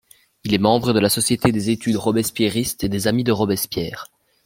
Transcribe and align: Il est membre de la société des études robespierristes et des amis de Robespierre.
Il 0.43 0.51
est 0.51 0.57
membre 0.57 0.93
de 0.93 0.99
la 0.99 1.09
société 1.09 1.51
des 1.51 1.69
études 1.69 1.95
robespierristes 1.97 2.83
et 2.83 2.89
des 2.89 3.05
amis 3.05 3.23
de 3.23 3.31
Robespierre. 3.31 4.07